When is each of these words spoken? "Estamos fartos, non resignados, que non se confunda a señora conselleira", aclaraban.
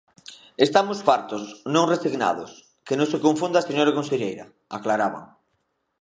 "Estamos 0.65 0.99
fartos, 1.07 1.43
non 1.75 1.89
resignados, 1.93 2.51
que 2.87 2.97
non 2.99 3.07
se 3.11 3.21
confunda 3.25 3.57
a 3.59 3.67
señora 3.69 3.95
conselleira", 3.97 4.45
aclaraban. 4.77 5.23